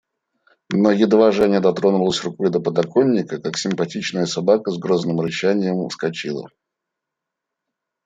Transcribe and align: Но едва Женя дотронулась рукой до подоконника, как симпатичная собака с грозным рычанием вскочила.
Но 0.73 0.89
едва 0.91 1.31
Женя 1.31 1.61
дотронулась 1.61 2.23
рукой 2.23 2.49
до 2.49 2.59
подоконника, 2.59 3.39
как 3.39 3.55
симпатичная 3.55 4.25
собака 4.25 4.71
с 4.71 4.79
грозным 4.79 5.21
рычанием 5.21 5.87
вскочила. 5.89 6.49